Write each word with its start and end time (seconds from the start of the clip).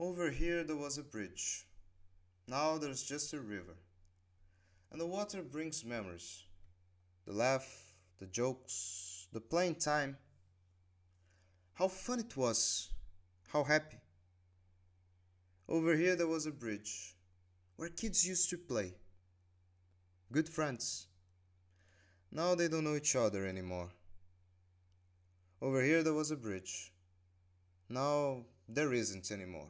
Over 0.00 0.30
here 0.30 0.64
there 0.64 0.76
was 0.76 0.96
a 0.96 1.02
bridge. 1.02 1.66
Now 2.48 2.78
there's 2.78 3.02
just 3.02 3.34
a 3.34 3.38
river. 3.38 3.76
And 4.90 4.98
the 4.98 5.06
water 5.06 5.42
brings 5.42 5.84
memories. 5.84 6.44
The 7.26 7.34
laugh, 7.34 7.68
the 8.18 8.24
jokes, 8.24 9.28
the 9.30 9.42
playing 9.42 9.74
time. 9.74 10.16
How 11.74 11.88
fun 11.88 12.20
it 12.20 12.34
was! 12.34 12.88
How 13.52 13.62
happy! 13.62 13.98
Over 15.68 15.94
here 15.94 16.16
there 16.16 16.26
was 16.26 16.46
a 16.46 16.50
bridge 16.50 17.14
where 17.76 17.90
kids 17.90 18.26
used 18.26 18.48
to 18.50 18.56
play. 18.56 18.94
Good 20.32 20.48
friends. 20.48 21.08
Now 22.32 22.54
they 22.54 22.68
don't 22.68 22.84
know 22.84 22.96
each 22.96 23.16
other 23.16 23.46
anymore. 23.46 23.90
Over 25.60 25.82
here 25.82 26.02
there 26.02 26.14
was 26.14 26.30
a 26.30 26.36
bridge. 26.36 26.90
Now 27.90 28.46
there 28.66 28.94
isn't 28.94 29.30
anymore. 29.30 29.68